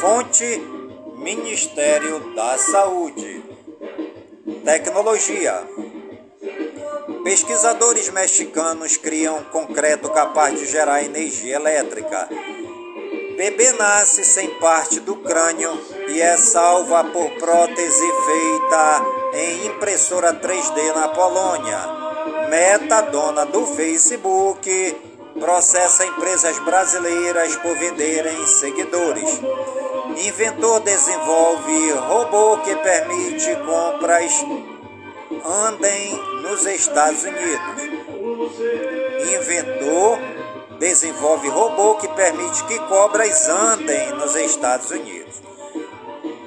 [0.01, 0.61] Fonte
[1.16, 3.45] Ministério da Saúde.
[4.64, 5.62] Tecnologia.
[7.22, 12.29] Pesquisadores mexicanos criam concreto capaz de gerar energia elétrica.
[13.37, 15.78] Bebê nasce sem parte do crânio
[16.09, 19.03] e é salva por prótese feita
[19.34, 21.78] em impressora 3D na Polônia.
[22.49, 24.97] Meta, dona do Facebook,
[25.39, 29.41] processa empresas brasileiras por venderem seguidores.
[30.16, 34.32] Inventor desenvolve robô que permite compras
[35.45, 37.82] andem nos Estados Unidos.
[39.34, 40.18] Inventor
[40.79, 45.43] desenvolve robô que permite que cobras andem nos Estados Unidos.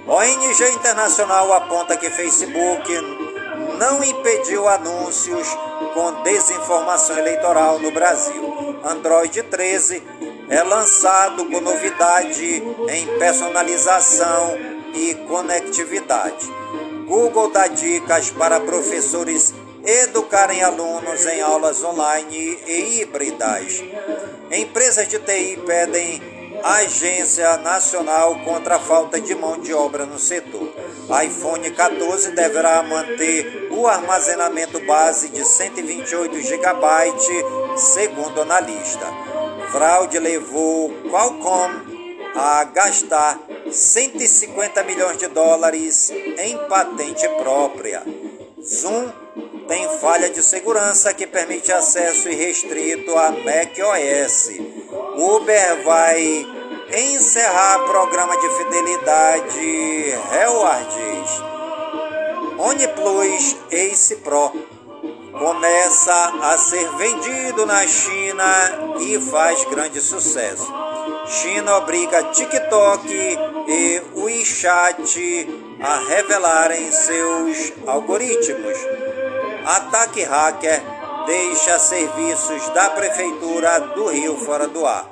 [0.08, 2.92] ONG Internacional aponta que Facebook
[3.78, 5.48] não impediu anúncios
[5.94, 8.80] com desinformação eleitoral no Brasil.
[8.84, 10.04] Android 13
[10.50, 14.58] é lançado com novidade em personalização
[14.94, 16.52] e conectividade.
[17.08, 19.54] Google dá dicas para professores
[19.90, 23.84] educarem alunos em aulas online e híbridas.
[24.52, 26.22] Empresas de TI pedem
[26.64, 30.72] Agência Nacional contra a falta de mão de obra no setor.
[31.24, 39.08] iPhone 14 deverá manter o armazenamento base de 128 GB, segundo analista.
[39.72, 41.98] Fraude levou Qualcomm
[42.36, 43.40] a gastar
[43.72, 48.04] 150 milhões de dólares em patente própria.
[48.62, 49.10] Zoom
[49.68, 54.50] tem falha de segurança que permite acesso irrestrito a macOS.
[55.16, 56.46] Uber vai
[56.92, 61.44] encerrar programa de fidelidade Rewards.
[62.58, 64.52] OnePlus Ace Pro
[65.32, 70.68] começa a ser vendido na China e faz grande sucesso.
[71.28, 73.08] China obriga TikTok
[73.68, 75.48] e WeChat
[75.80, 78.78] a revelarem seus algoritmos.
[79.70, 80.82] Ataque hacker
[81.28, 85.06] deixa serviços da Prefeitura do Rio fora do ar.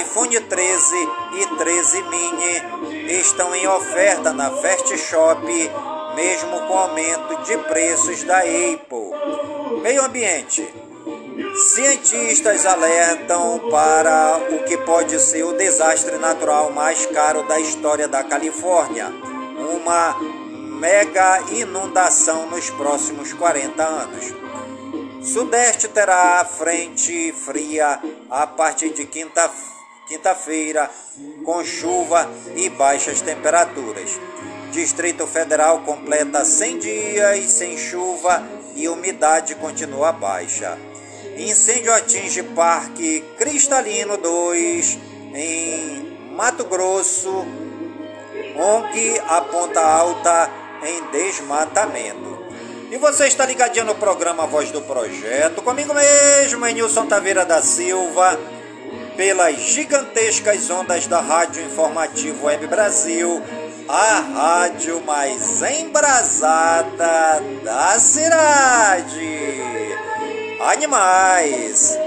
[0.00, 0.94] iPhone 13
[1.32, 5.42] e 13 mini estão em oferta na Fast Shop,
[6.14, 9.80] mesmo com aumento de preços da Apple.
[9.82, 10.72] Meio ambiente.
[11.74, 18.22] Cientistas alertam para o que pode ser o desastre natural mais caro da história da
[18.22, 19.12] Califórnia.
[19.74, 20.37] Uma
[20.78, 24.32] mega inundação nos próximos 40 anos.
[25.22, 28.00] Sudeste terá frente fria
[28.30, 29.50] a partir de quinta,
[30.06, 30.88] quinta-feira,
[31.44, 34.20] com chuva e baixas temperaturas.
[34.70, 40.78] Distrito Federal completa 100 dias sem chuva e umidade continua baixa.
[41.36, 44.98] Incêndio atinge Parque Cristalino 2
[45.34, 47.44] em Mato Grosso.
[48.56, 52.38] ONG aponta alta em desmatamento.
[52.90, 58.38] E você está ligadinho no programa Voz do Projeto, comigo mesmo, Nilson Taveira da Silva,
[59.16, 63.42] pelas gigantescas ondas da Rádio Informativo Web Brasil,
[63.88, 69.38] a rádio mais embrasada da cidade.
[70.60, 71.98] Animais.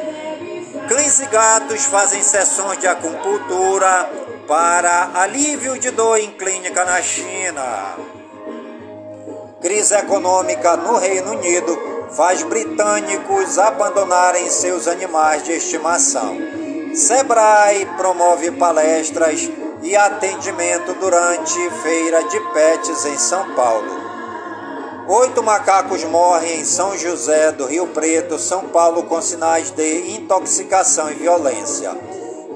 [0.87, 4.09] Cães e gatos fazem sessões de acupuntura
[4.47, 7.95] para alívio de dor em clínica na China.
[9.61, 11.79] Crise econômica no Reino Unido
[12.17, 16.35] faz britânicos abandonarem seus animais de estimação.
[16.95, 19.47] Sebrae promove palestras
[19.83, 24.01] e atendimento durante feira de pets em São Paulo.
[25.07, 31.11] Oito macacos morrem em São José do Rio Preto, São Paulo, com sinais de intoxicação
[31.11, 31.95] e violência.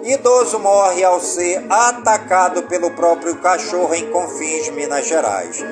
[0.01, 5.63] Idoso morre ao ser atacado pelo próprio cachorro em Confins, Minas Gerais.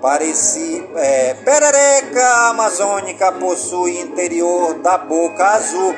[0.00, 5.94] Pareci, é, perereca amazônica possui interior da boca azul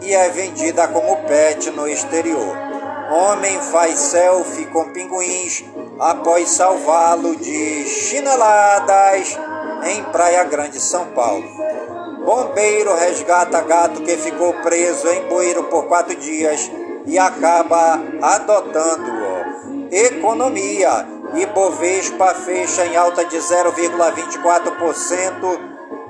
[0.00, 2.56] e é vendida como pet no exterior.
[3.10, 5.64] Homem faz selfie com pinguins
[5.98, 9.36] após salvá-lo de chineladas
[9.86, 11.44] em Praia Grande, São Paulo.
[12.24, 16.70] Bombeiro resgata gato que ficou preso em bueiro por quatro dias
[17.04, 19.88] e acaba adotando-o.
[19.90, 21.21] Economia.
[21.34, 25.58] Ibovespa fecha em alta de 0,24%,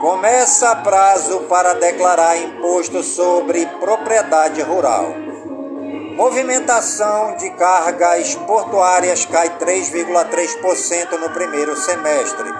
[0.00, 5.12] Começa prazo para declarar imposto sobre propriedade rural.
[6.16, 12.50] Movimentação de cargas portuárias cai 3,3% no primeiro semestre.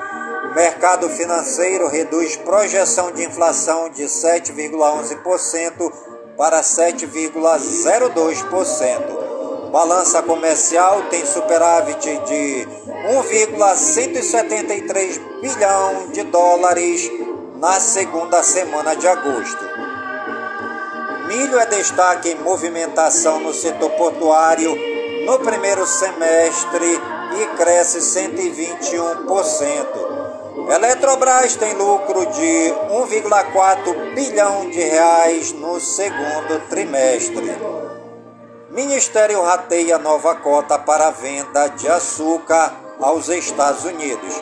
[0.55, 5.91] Mercado financeiro reduz projeção de inflação de 7,11%
[6.36, 9.28] para 7,02%.
[9.71, 12.66] Balança comercial tem superávit de
[13.07, 17.11] 1,173 bilhão de dólares
[17.57, 19.62] na segunda semana de agosto.
[21.27, 24.75] Milho é destaque em movimentação no setor portuário
[25.27, 26.99] no primeiro semestre
[27.39, 30.73] e cresce 121%.
[30.75, 37.78] Eletrobras tem lucro de 1,4 bilhão de reais no segundo trimestre.
[38.79, 44.41] Ministério rateia nova cota para venda de açúcar aos Estados Unidos.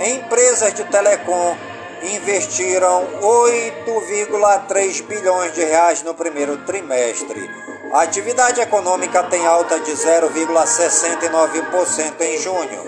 [0.00, 1.56] Empresas de telecom
[2.02, 7.48] investiram 8,3 bilhões de reais no primeiro trimestre.
[7.92, 12.82] A atividade econômica tem alta de 0,69% em junho.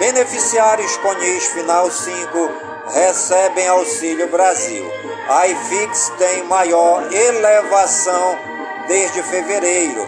[0.00, 2.50] Beneficiários CONIS Final 5
[2.92, 4.84] recebem Auxílio Brasil.
[5.28, 8.55] A IFIX tem maior elevação
[8.86, 10.06] desde fevereiro.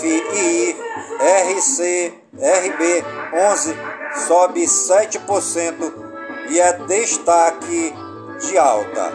[0.00, 0.76] FII,
[1.56, 3.04] RC, RB
[3.50, 3.76] 11
[4.26, 5.92] sobe 7%
[6.48, 7.92] e é destaque
[8.40, 9.12] de alta.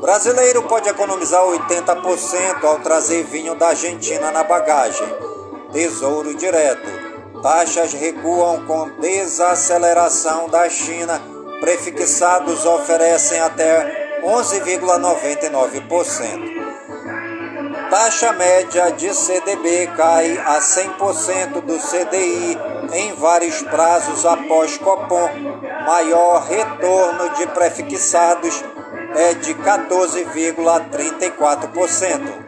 [0.00, 5.08] Brasileiro pode economizar 80% ao trazer vinho da Argentina na bagagem.
[5.72, 7.06] Tesouro direto.
[7.42, 11.20] Taxas recuam com desaceleração da China.
[11.60, 16.65] Prefixados oferecem até 11,99%.
[17.90, 22.58] Taxa média de CDB cai a 100% do CDI
[22.92, 25.30] em vários prazos após Copom.
[25.86, 28.64] Maior retorno de prefixados
[29.14, 32.44] é de 14,34%.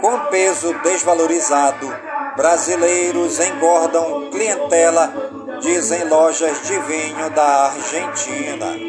[0.00, 1.92] Com peso desvalorizado,
[2.36, 5.12] brasileiros engordam clientela,
[5.60, 8.87] dizem lojas de vinho da Argentina.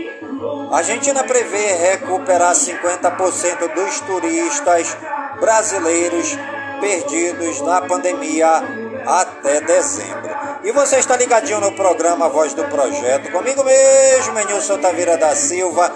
[0.72, 4.95] A Argentina prevê recuperar 50% dos turistas
[5.39, 6.38] brasileiros
[6.80, 8.63] perdidos na pandemia
[9.05, 10.30] até dezembro.
[10.63, 15.91] E você está ligadinho no programa Voz do Projeto, comigo mesmo, Nilson Taveira da Silva,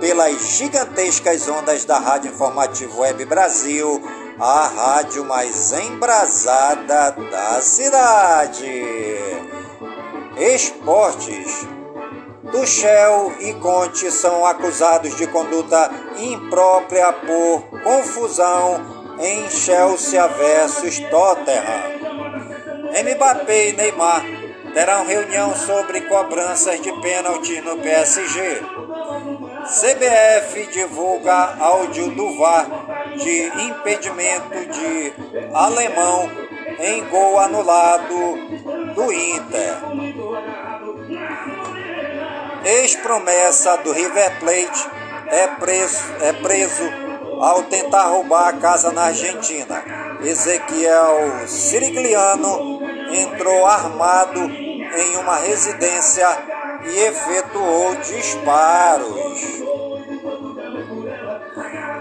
[0.00, 4.02] pelas gigantescas ondas da Rádio Informativo Web Brasil,
[4.40, 8.84] a rádio mais embrasada da cidade.
[10.36, 11.73] Esportes.
[12.54, 18.80] Tuchel e Conte são acusados de conduta imprópria por confusão
[19.18, 21.82] em Chelsea versus Tottenham.
[23.16, 24.24] Mbappé e Neymar
[24.72, 28.62] terão reunião sobre cobranças de pênalti no PSG.
[29.66, 32.68] CBF divulga áudio do VAR
[33.16, 35.12] de impedimento de
[35.52, 36.30] alemão
[36.78, 40.63] em gol anulado do Inter.
[42.64, 44.88] Ex-promessa do River Plate
[45.28, 46.82] é preso, é preso
[47.40, 49.84] ao tentar roubar a casa na Argentina.
[50.22, 52.80] Ezequiel Sirigliano
[53.12, 56.26] entrou armado em uma residência
[56.84, 59.64] e efetuou disparos.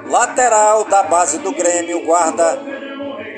[0.09, 2.57] Lateral da base do Grêmio guarda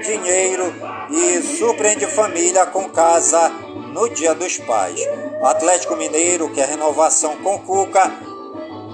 [0.05, 0.73] dinheiro
[1.09, 3.49] e surpreende família com casa
[3.91, 4.99] no Dia dos Pais.
[5.43, 8.11] Atlético Mineiro quer renovação com Cuca,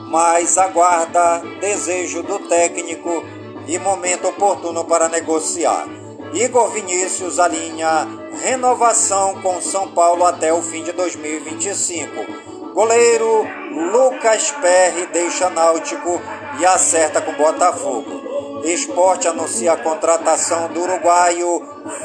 [0.09, 3.24] mas aguarda desejo do técnico
[3.68, 5.88] e momento oportuno para negociar.
[6.34, 8.07] Igor Vinícius alinha
[8.41, 12.72] renovação com São Paulo até o fim de 2025.
[12.74, 13.45] Goleiro
[13.91, 16.22] Lucas Perry deixa Náutico
[16.59, 18.21] e acerta com Botafogo.
[18.64, 21.62] Esporte anuncia a contratação do uruguaio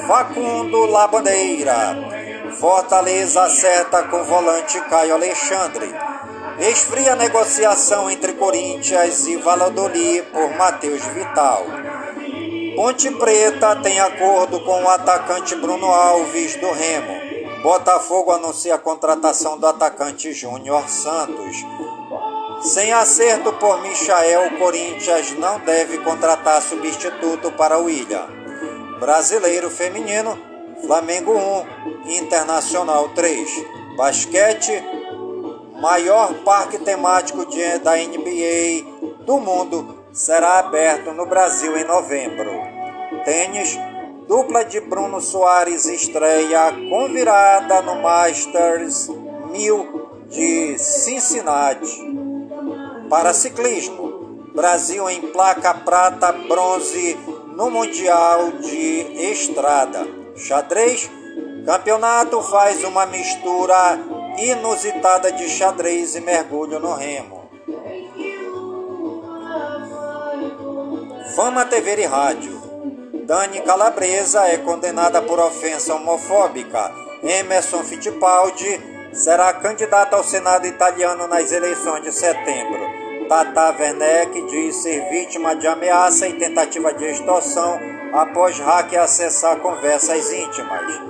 [0.07, 1.97] Facundo Labandeira.
[2.59, 5.95] Fortaleza acerta com volante Caio Alexandre.
[6.59, 11.67] Esfria negociação entre Corinthians e Valladolid por Matheus Vital.
[12.75, 17.63] Ponte Preta tem acordo com o atacante Bruno Alves do Remo.
[17.63, 21.57] Botafogo anuncia a contratação do atacante Júnior Santos.
[22.63, 28.27] Sem acerto por Michael, o Corinthians não deve contratar substituto para William.
[28.99, 30.39] Brasileiro feminino,
[30.87, 33.49] Flamengo 1, Internacional 3.
[33.97, 34.83] Basquete,
[35.81, 42.51] maior parque temático de, da NBA do mundo, será aberto no Brasil em novembro.
[43.25, 43.79] Tênis,
[44.27, 49.09] dupla de Bruno Soares estreia com virada no Masters
[49.51, 52.16] 1000 de Cincinnati.
[53.09, 57.17] Para ciclismo, Brasil em placa prata, bronze
[57.55, 60.07] no Mundial de Estrada.
[60.37, 61.09] Xadrez,
[61.65, 63.99] campeonato faz uma mistura
[64.39, 67.49] inusitada de xadrez e mergulho no remo.
[71.37, 72.61] Fama TV e Rádio.
[73.25, 76.93] Dani Calabresa é condenada por ofensa homofóbica.
[77.23, 78.81] Emerson Fittipaldi
[79.13, 82.96] será candidato ao Senado italiano nas eleições de setembro.
[83.29, 87.79] Tata Werneck diz ser vítima de ameaça e tentativa de extorsão
[88.13, 91.01] após hacker acessar conversas íntimas.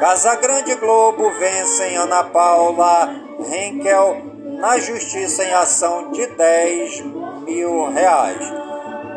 [0.00, 3.14] Casagrande Globo vencem Ana Paula
[3.52, 4.16] Henkel
[4.58, 7.00] na justiça em ação de 10
[7.46, 8.50] mil reais.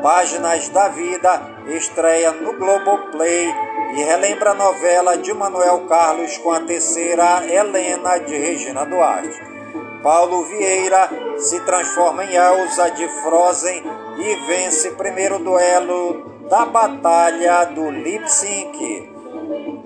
[0.04, 3.48] Páginas da Vida estreia no Globoplay
[3.96, 9.51] e relembra a novela de Manuel Carlos com a terceira Helena de Regina Duarte.
[10.04, 13.84] Paulo Vieira se transforma em Elsa de Frozen
[14.18, 19.12] e vence primeiro duelo da batalha do Lip Sync.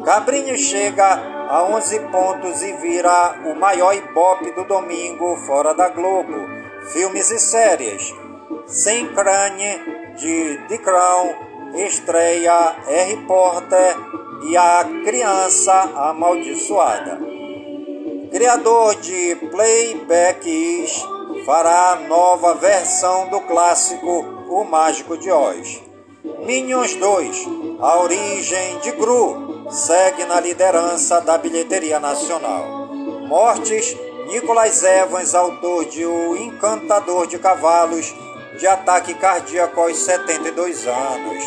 [0.05, 1.05] Cabrinho chega
[1.49, 6.33] a 11 pontos e vira o maior ibope do domingo fora da Globo.
[6.93, 8.13] Filmes e séries.
[8.67, 11.35] Sem Crane, de The Crown,
[11.75, 13.95] estreia Harry Potter
[14.49, 17.34] e a Criança Amaldiçoada.
[18.35, 21.07] Criador de Playbacks
[21.45, 25.81] fará nova versão do clássico O Mágico de Oz.
[26.45, 27.47] Minions 2,
[27.79, 32.89] a origem de Gru, segue na liderança da bilheteria nacional.
[33.25, 33.95] Mortes,
[34.27, 38.13] Nicolas Evans, autor de O Encantador de Cavalos,
[38.59, 41.41] de ataque cardíaco aos 72 anos.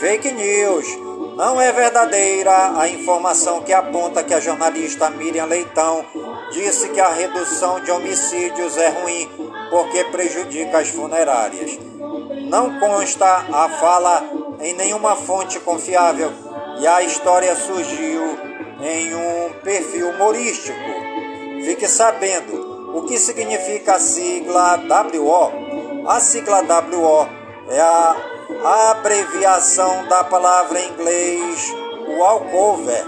[0.00, 0.88] Fake News,
[1.36, 6.04] não é verdadeira a informação que aponta que a jornalista Miriam Leitão
[6.52, 9.28] disse que a redução de homicídios é ruim
[9.70, 11.78] porque prejudica as funerárias.
[12.48, 14.22] Não consta a fala
[14.60, 16.30] em nenhuma fonte confiável
[16.78, 18.38] e a história surgiu
[18.80, 20.78] em um perfil humorístico.
[21.64, 26.06] Fique sabendo o que significa a sigla WO.
[26.06, 27.28] A sigla WO
[27.68, 28.31] é a
[28.64, 31.74] abreviação da palavra em inglês
[32.18, 33.04] walkover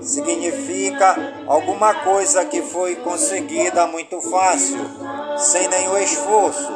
[0.00, 4.78] significa alguma coisa que foi conseguida muito fácil,
[5.36, 6.72] sem nenhum esforço.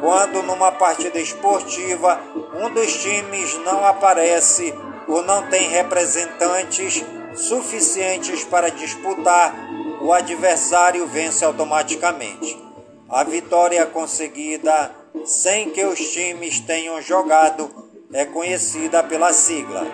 [0.00, 2.20] Quando numa partida esportiva
[2.54, 4.74] um dos times não aparece
[5.08, 7.04] ou não tem representantes
[7.34, 9.54] suficientes para disputar,
[10.00, 12.62] o adversário vence automaticamente.
[13.08, 17.70] A vitória conseguida sem que os times tenham jogado
[18.12, 19.86] é conhecida pela sigla.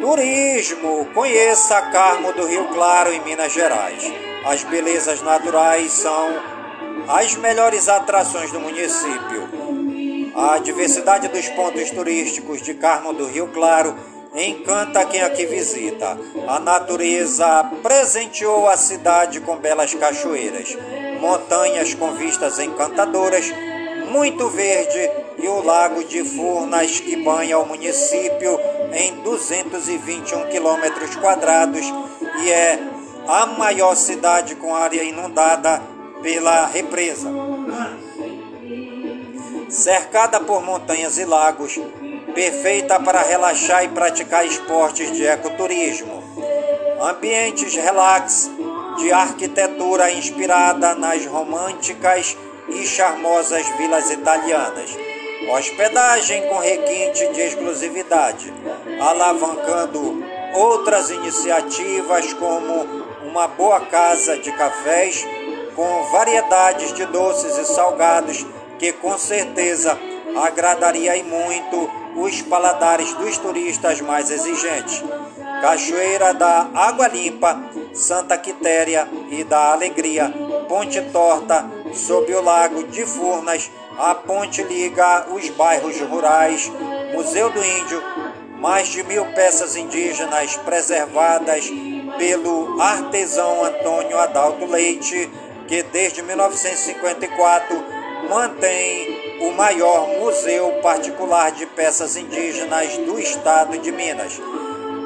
[0.00, 1.06] Turismo.
[1.14, 4.12] Conheça Carmo do Rio Claro, em Minas Gerais.
[4.44, 6.28] As belezas naturais são
[7.08, 9.48] as melhores atrações do município.
[10.34, 13.94] A diversidade dos pontos turísticos de Carmo do Rio Claro
[14.34, 16.18] encanta quem aqui visita.
[16.46, 20.76] A natureza presenteou a cidade com belas cachoeiras,
[21.20, 23.50] montanhas com vistas encantadoras,
[24.14, 28.60] muito verde e o lago de Furnas que banha o município
[28.92, 31.84] em 221 quilômetros quadrados
[32.44, 32.78] e é
[33.26, 35.82] a maior cidade com área inundada
[36.22, 37.28] pela represa.
[39.68, 41.76] Cercada por montanhas e lagos,
[42.36, 46.22] perfeita para relaxar e praticar esportes de ecoturismo.
[47.02, 48.48] Ambientes relax,
[48.96, 52.36] de arquitetura inspirada nas românticas
[52.68, 54.96] e charmosas vilas italianas
[55.50, 58.52] hospedagem com requinte de exclusividade,
[59.00, 65.26] alavancando outras iniciativas como uma boa casa de cafés
[65.74, 68.46] com variedades de doces e salgados
[68.78, 69.98] que com certeza
[70.36, 75.02] agradaria e muito os paladares dos turistas mais exigentes.
[75.60, 77.60] Cachoeira da Água Limpa,
[77.92, 80.32] Santa Quitéria e da Alegria,
[80.68, 81.64] Ponte Torta,
[81.94, 86.70] sob o Lago de Furnas, a ponte liga os bairros rurais,
[87.12, 88.02] Museu do Índio,
[88.58, 91.70] mais de mil peças indígenas preservadas
[92.18, 95.30] pelo artesão Antônio Adalto Leite,
[95.68, 97.84] que desde 1954
[98.28, 104.40] mantém o maior museu particular de peças indígenas do estado de Minas.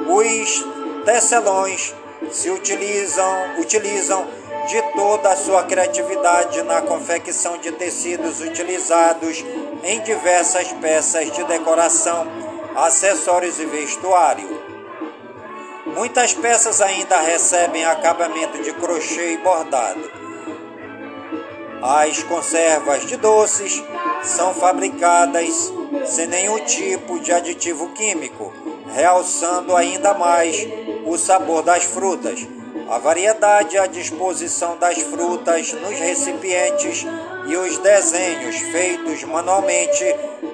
[0.07, 0.65] Os
[1.05, 1.93] tecelões
[2.31, 4.27] se utilizam, utilizam
[4.69, 9.43] de toda a sua criatividade na confecção de tecidos utilizados
[9.83, 12.27] em diversas peças de decoração,
[12.75, 14.47] acessórios e vestuário.
[15.87, 20.11] Muitas peças ainda recebem acabamento de crochê e bordado.
[21.81, 23.83] As conservas de doces
[24.21, 25.73] são fabricadas
[26.05, 28.53] sem nenhum tipo de aditivo químico,
[28.93, 30.67] realçando ainda mais
[31.07, 32.58] o sabor das frutas.
[32.89, 37.05] A variedade e a disposição das frutas nos recipientes
[37.45, 40.03] e os desenhos feitos manualmente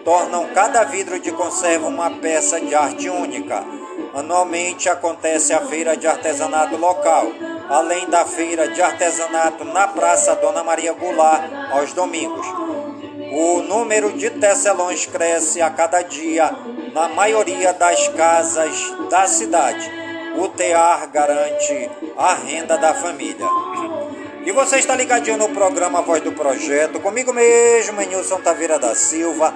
[0.03, 3.63] tornam cada vidro de conserva uma peça de arte única.
[4.13, 7.25] Anualmente acontece a feira de artesanato local,
[7.69, 12.45] além da feira de artesanato na Praça Dona Maria Goulart aos domingos.
[13.31, 16.53] O número de tecelões cresce a cada dia
[16.93, 20.04] na maioria das casas da cidade.
[20.37, 23.47] O tear garante a renda da família.
[24.45, 29.53] E você está ligadinho no programa Voz do Projeto, comigo mesmo, Nilson Taveira da Silva,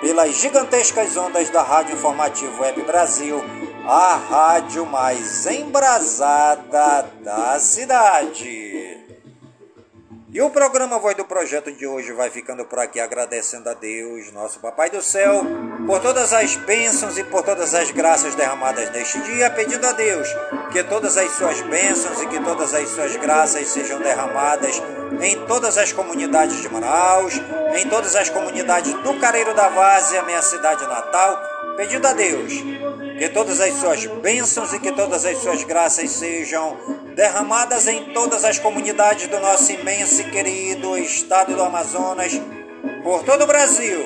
[0.00, 3.42] pelas gigantescas ondas da Rádio Informativo Web Brasil
[3.88, 8.97] a rádio mais embrasada da cidade.
[10.30, 14.30] E o programa Voz do Projeto de hoje vai ficando por aqui agradecendo a Deus,
[14.30, 15.42] nosso Papai do Céu,
[15.86, 20.28] por todas as bênçãos e por todas as graças derramadas neste dia, pedindo a Deus
[20.70, 24.82] que todas as suas bênçãos e que todas as suas graças sejam derramadas
[25.22, 27.32] em todas as comunidades de Manaus,
[27.74, 31.40] em todas as comunidades do Careiro da Várzea, minha cidade natal,
[31.74, 32.52] pedindo a Deus
[33.18, 38.44] que todas as suas bênçãos e que todas as suas graças sejam derramadas em todas
[38.44, 42.40] as comunidades do nosso imenso e querido estado do Amazonas,
[43.02, 43.98] por todo o Brasil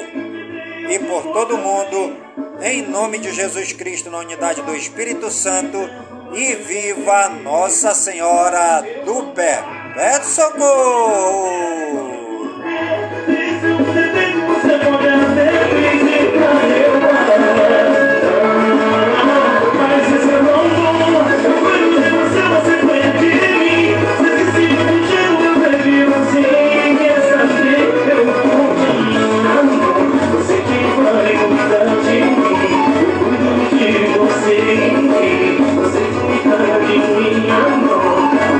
[0.89, 2.17] e por todo o mundo,
[2.63, 5.77] em nome de Jesus Cristo, na unidade do Espírito Santo,
[6.33, 9.63] e viva Nossa Senhora do Pé.
[9.95, 12.22] Pede socorro!